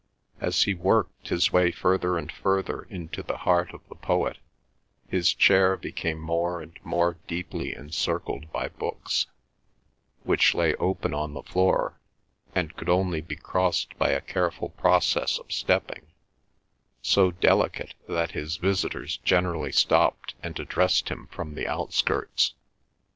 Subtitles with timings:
[0.39, 4.39] As he worked his way further and further into the heart of the poet,
[5.07, 9.27] his chair became more and more deeply encircled by books,
[10.23, 11.99] which lay open on the floor,
[12.55, 16.07] and could only be crossed by a careful process of stepping,
[17.03, 22.55] so delicate that his visitors generally stopped and addressed him from the outskirts.